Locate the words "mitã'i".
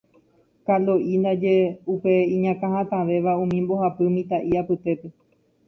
4.15-4.51